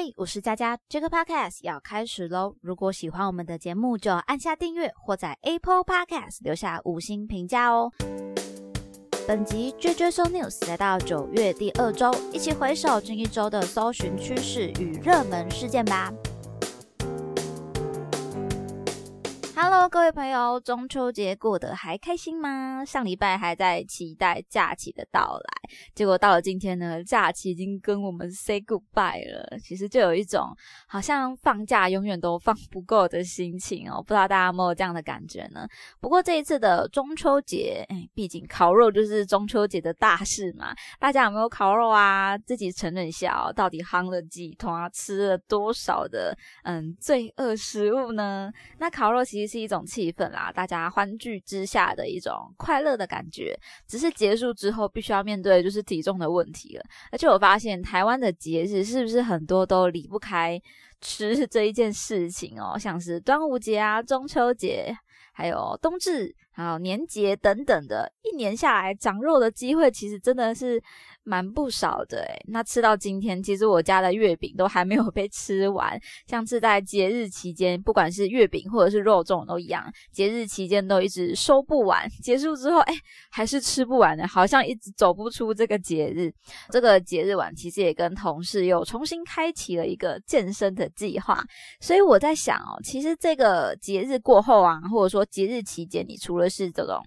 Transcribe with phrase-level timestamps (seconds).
[0.00, 2.54] 嘿，我是佳佳，这个 podcast 要开始喽！
[2.60, 7.90] 如果喜欢我们的节目，就按下订阅或在 Apple Podcast 留下五星评价哦。
[9.26, 16.12] 本集 JJ So News 来到九月第二周，一起回首近一周的搜寻趋势与热门事件吧。
[19.60, 22.84] Hello，各位朋友，中秋节过得还开心吗？
[22.84, 29.58] 上礼拜还在期待假期的到来，结果到了今天呢，假期已经跟我们 say goodbye 了。
[29.58, 30.56] 其实就有一种
[30.86, 34.00] 好像放假永远都放不够的心情哦。
[34.00, 35.66] 不知道大家有没有这样的感觉呢？
[35.98, 40.72] 不过这一次的中秋节，哎，毕竟烤肉就是中秋节的大事嘛。
[41.00, 42.38] 大家有没有烤肉啊？
[42.38, 48.52] 自己承认一下哦，到底夯了几团，吃了多少的嗯罪恶食物呢？
[48.78, 49.47] 那烤肉其实。
[49.48, 53.58] 是一种气氛啦，大家欢聚之下的一种快乐的感觉。
[53.86, 56.84] 只是结束之后，必须要面对就是体重的问题了。
[57.10, 60.60] 而且我发现台湾的节日是不是很多都离不开
[61.00, 62.76] 吃这一件事情哦？
[62.78, 64.94] 像是端午节啊、中秋节，
[65.32, 70.80] 还有冬至，还有年节等等的，一年下来长肉的机会其实真的是。
[71.28, 76.00] 蛮不少的诶那吃到今天，其实我家的月饼都还没有被吃完。
[76.26, 82.08] 像是在节日期间，不管是月饼或者是肉粽都一样，节日期间都一直收不完。
[82.22, 82.94] 结束之后，哎，
[83.30, 86.32] 还是吃不完的，好像一直走不出这个节日。
[86.70, 91.44] 这个节日晚，其实也跟同事又重新开启了一个健身的计划。
[91.80, 97.02] 所以我在想哦，其实这个节日过后啊，或者说节日期间，你除了是这种。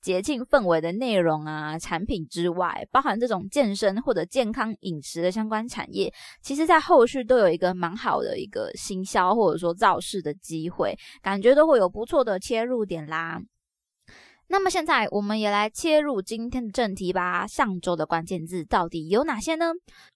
[0.00, 13.40] 节庆氛围的内容啊，产品之外，包含这种健身或者健康饮食的相关产业，其实在后续都有一个蛮好的一个行销或者说造势的机会，感觉都会有不错的切入点啦。
[14.52, 17.46] 那么现在我们也来切入今天的正题吧。
[17.46, 19.66] 上周的关键字到底有哪些呢？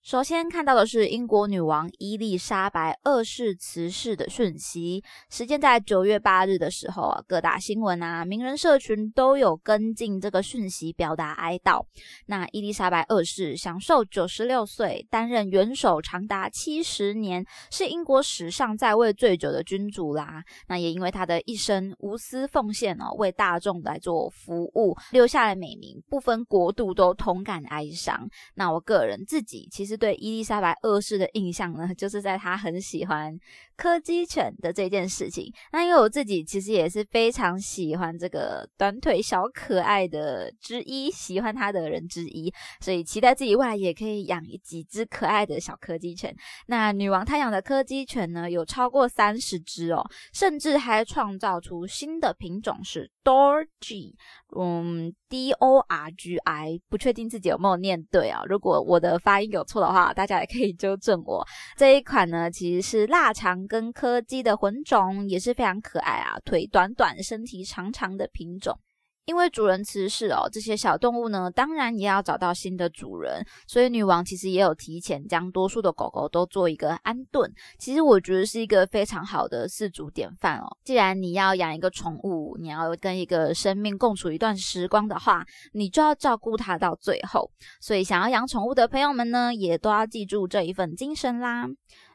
[0.03, 5.05] 首先看到的是英国女王伊丽莎白二世辞世的讯息。
[5.31, 11.87] 时间在九月八日的时候啊，各大新闻啊、名人社群都有跟进这个讯息，表达哀悼。
[12.27, 20.43] 那伊丽莎白二世享受九十六岁，担任元首长达七十年，是英国史上在位最久的君主啦。
[20.67, 24.24] 那也因为她的一生无私奉献哦，为大众来做。
[24.29, 28.29] 服务留下了美名，不分国度都同感哀伤。
[28.55, 33.37] 那我个人自己其实对伊丽莎白二世的印象呢，就是在她很喜欢
[33.77, 35.53] 柯基犬的这件事情。
[35.73, 46.35] 那因为我自己其实也是非常喜欢这个短腿小可爱的之一，喜欢它的人之一，所以期待自己未来也可以养几只可爱的小柯基犬。
[46.67, 50.03] 那女王她养的柯基犬呢，有超过三十只哦，
[50.33, 54.14] 甚至还创造出新的品种是 Dorgi。
[54.57, 58.43] 嗯，D O R G I，不确定自己有没有念对啊。
[58.47, 61.47] 如果我的发音有错的话，大家也可以纠正我。
[61.77, 68.79] 这一款呢，其实是腊肠跟柯基的混种，也是非常可爱啊，腿短短、身体长长的品种。
[69.27, 77.51] 因为主人辞世哦，这些小动物呢，当然也要找到新的主人，所以女王其实也有提前将多数的狗狗都做一个安顿。
[77.79, 80.67] 其实我觉得是一个非常好的饲主典范哦。
[80.85, 87.51] 既然你要养一个宠物，你要跟一个生命共处一段时光的话，你就要照顾它到最后。
[87.81, 91.67] 所以想要养宠物的朋友们呢，也都要记住这一份精神啦。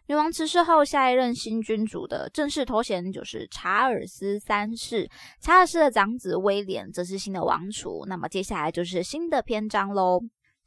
[0.09, 5.07] 女王辞世后，下一任新君主的正式头衔就是查尔斯三世。
[5.39, 8.03] 查尔斯的长子威廉则是新的王储。
[8.07, 10.19] 那么接下来就是新的篇章喽。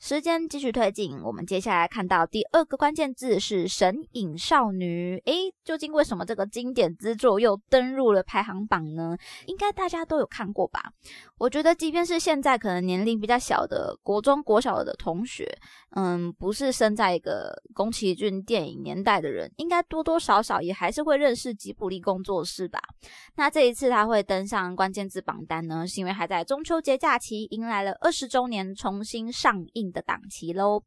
[0.03, 5.17] 时间继续推进，我们接下来看到第二个关键字是《神隐少女》。
[5.27, 9.17] 诶，究竟为什么这个经典之作又登入了排行榜呢？
[9.47, 10.91] 应该大家都有看过吧？
[11.39, 15.57] 我觉得，即便是现在可能年龄比较小的国中、国小的同学，
[15.91, 22.81] 嗯，不是生在一个宫崎骏电影年代的人，应该多多少少也还是会认识吉卜力工作室吧？
[23.37, 29.92] 那这一次他会登上关键字榜单呢，是因为还在中秋节假期迎来了二十周年重新上映。
[29.93, 30.83] 的档期喽。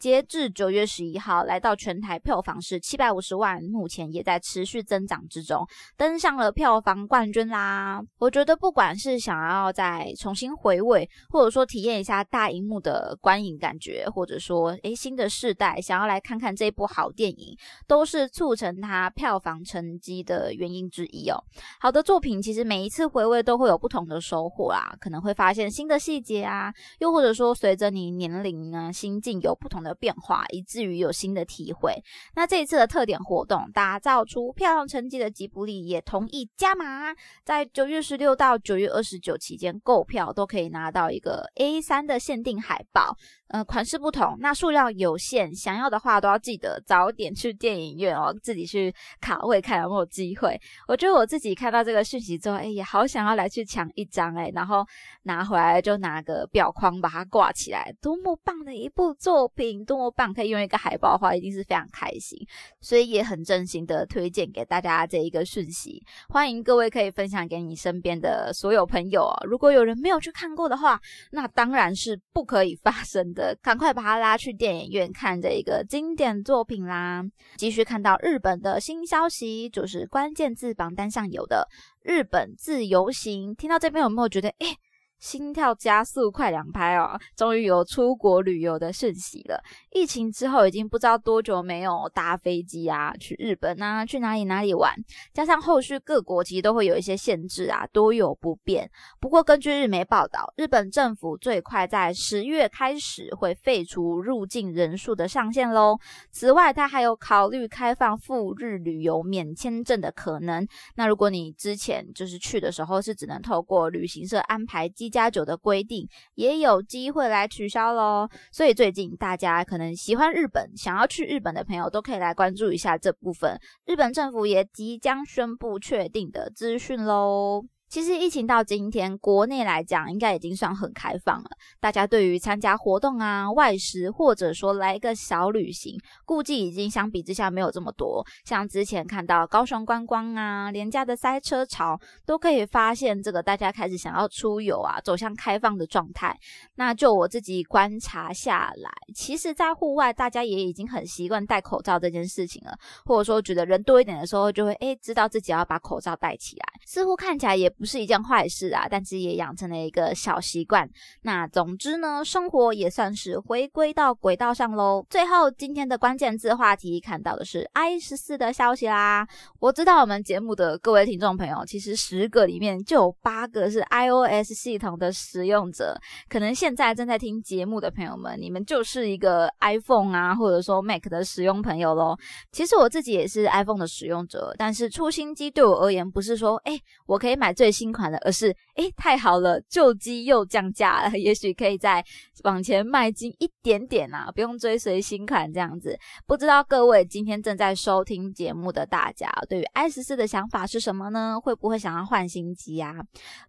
[0.00, 5.62] 截至九月十一号，来到全台票房是七百五十万，目前也在持续增长之中，
[5.94, 8.00] 登上了票房冠军啦。
[8.18, 17.54] 我觉得不管是想要再重新回味，或者说体验一下大荧幕的观影感觉，或者说诶新的世代想要来看看这部好电影，
[17.86, 21.36] 都是促成它票房成绩的原因之一哦。
[21.78, 31.94] 好的作品其实每一次回味都会有不同的收获啦，可能会发现新的细节啊，又或者说随着你年龄啊心境有不同的变化，以至于有新的体会。
[32.34, 37.14] 那这一次的特点活动，打造出漂亮成绩的吉卜力也同意加码，
[37.44, 43.16] 在九月十六到九月二十九期间购票都可以拿到一个 A 三的限定海报。
[43.50, 50.56] 呃，款式不同，那数量有限，想要的话都要记得早点去电影院哦，自己去卡位看有没有机会。
[50.86, 54.86] 我觉得我自己看到这个讯息之后，哎也，好想要来去抢一张哎，然后
[55.24, 62.38] 拿回来就拿个表框把它挂起来，多么棒的一部作品，多么棒，可以用一个海报的话，一定是非常开心。
[62.80, 69.34] 所以也很真心的推荐给大家这一个讯息，欢迎各位可以分享给你身边的所有朋友哦。
[69.44, 71.00] 如果有人没有去看过的话，
[71.32, 73.39] 那当然是不可以发生的。
[73.62, 77.22] 赶快把他拉去电影院看这一个经典作品啦！
[77.56, 81.66] 继续看到日本的新消息，就是关键字榜单上有的
[82.02, 83.54] 日本自由行。
[83.54, 84.76] 听到这边有没有觉得，哎？
[85.20, 87.20] 心跳加速，快两拍哦！
[87.36, 89.62] 终于有出国旅游的讯息了。
[89.92, 94.94] 疫情之后，已经不知道多久没有搭飞机啊，去日本啊，去哪里哪里玩。
[95.34, 98.90] 加上后续各国其实都会有一些限制啊，多有不便。
[99.20, 105.98] 不过根据日媒报道，日本政府最快在十月开始会废除入境人数的上限喽。
[106.30, 110.66] 此外，他还有考虑开放赴日旅游免签证的可能。
[110.94, 115.09] 那如果你之前就是去的时候是只能透过旅行社安排机。
[115.10, 123.58] 加九的规定也有机会来取消喽，所以最近大家可能喜欢日本、想要去日本的朋友都可以来关注一下这部分。
[123.84, 127.64] 日本政府也即将宣布确定的资讯喽。
[127.90, 131.50] 其实疫情到今天，国内来讲应该已经算很开放了。
[131.80, 138.24] 大家对于参加活动啊、外食，或者说来一个小旅行，估计已经相比之下没有这么多。
[138.44, 146.38] 像之前看到高雄观光啊、廉价的塞车潮，都可以发现这个大家开始想要出游啊，走向开放的状态。
[146.76, 152.72] 那就我自己观察下来，其实，在户外大家也已经很习惯戴口罩这件事情了，
[153.04, 157.68] 或者说觉得人多一点的时候，就会诶知道自己要把口罩戴起来，似乎看起来也。
[157.80, 160.86] 不是一件坏事啊，但是也养成了一个小习惯。
[161.22, 165.02] 那总之呢，生活也算是回归到轨道上喽。
[165.08, 169.26] 最后，今天的关键字话题看到的是 i 十四的消息啦。
[169.60, 175.98] 我知道我们节目的各位听众朋友，其实十个里面就有八个是 iOS 系统的使用者。
[176.28, 182.14] 可能现在正在听节目的朋友们，你们就是一个 iPhone 啊，或者说 Mac 的使用朋友喽。
[182.52, 192.04] 其实我自己也是 iPhone 的使用者，但是出新机对我而言，不是说哎，我可以买最新款的，而是诶太好了，旧机又降价了， 也许可以再
[192.44, 195.98] 往前迈进一点点啊，不用追随新款这样子。
[196.26, 201.38] 不知道各位今天正在收听节目的大家，对于 S 四的想法是什么呢？
[201.40, 202.94] 会不会想要换新机啊？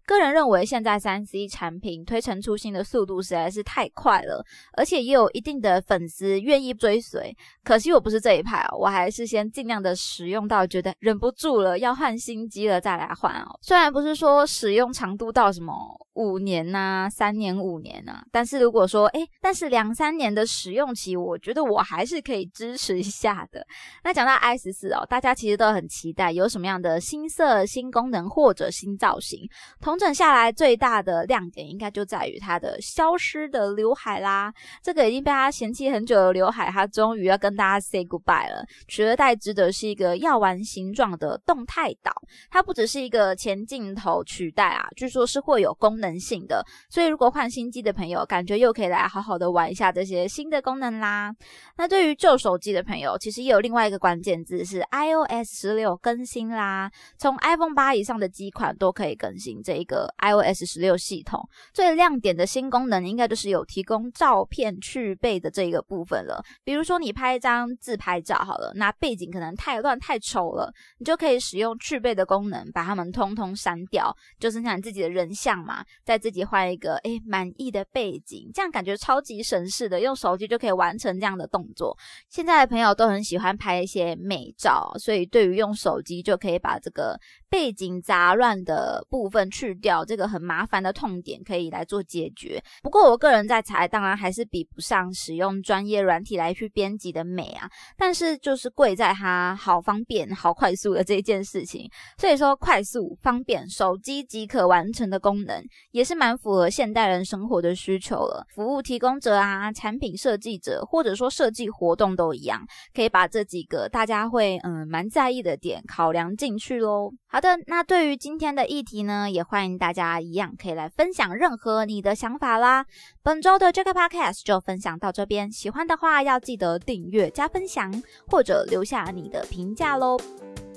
[0.06, 4.44] 个人认为，现在三 C 产品推陈出新的速度实在是太快了，
[4.76, 7.34] 而且也有一定的粉丝愿意追随。
[7.64, 13.58] 可惜我不是这一派哦，我还是先尽量的使用到觉得忍不住了要换新机了再来换哦。
[13.60, 14.11] 虽然不是。
[14.14, 15.72] 说使用长度到什么
[16.14, 23.64] 五年呐，三年五年呐，但是如果说哎，但是两三年的使用期，我觉得我还是可以支持一下的。
[24.04, 29.40] 那讲到 i 十四哦，大家其实都很期待有什么样的新色、新功能或者新造型。
[29.80, 34.52] 同整下来最大的亮点，应该就在于它的消失的刘海啦。
[34.82, 38.62] 这个已经被大家嫌弃很久的刘海，它终于要跟大家 say goodbye 了。
[38.86, 42.12] 取而代之的是一个药丸形状的动态岛，
[42.50, 44.01] 它不只是一个前镜头。
[44.02, 51.32] 头取代啊，据说是会有功能性的，所以如果换新机的朋友，感觉又可以来好好的玩一下这些新的功能啦。
[51.76, 56.90] 那对于旧手机的朋友，其实也有另外一个关键字是 iOS 十六更新啦。
[57.16, 61.40] 从 iPhone 八以上的机款都可以更新这一个 iOS 十六系统。
[61.72, 66.42] 最亮点的新功能，应该就是有提供照片去背的这一个部分了。
[66.64, 74.12] 比如说你拍一张自拍照好了，那背景可能太乱太丑了，你就可以使用去背的功能，把它们通通删掉。
[74.40, 81.96] 就剩下你自己的人像嘛，再自己换一个诶满意的背景，这样感觉超级省事的，用手机就可以完成这样的动作。
[82.28, 87.16] 现在的朋友都很喜欢拍一些美照，所以对于用手机就可以把这个
[87.50, 92.60] 背景杂乱的部分去掉，这个很麻烦的痛点可以来做解决。
[92.82, 101.88] 不过我个人在猜，当然还是比不上使用专业软体来去编辑的美啊，但是就是贵在它好方便、好快速的这一件事情。
[102.18, 103.68] 所以说快速方便。
[103.72, 108.46] 手机即可完成的功能，也是蛮符合现代人生活的需求了。
[108.54, 112.62] 服务提供者啊，产品设计者，或者说设计活动都一样，
[112.94, 117.10] 可以把这几个大家会嗯蛮在意的点考量进去喽。
[117.26, 122.84] 好的，那对于今天的议题呢，也欢迎大家一样可以来分享任何你的想法啦。
[123.22, 127.90] 本周的这个 podcast 就分享到这边，喜欢的话要记得订阅加分享，
[128.26, 130.18] 或者留下你的评价喽。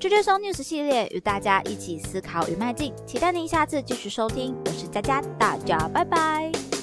[0.06, 4.56] 追追搜 news 系列与大家一起思考与迈进，期待您下次继续收听。
[4.64, 6.75] 我是佳佳，大家拜拜。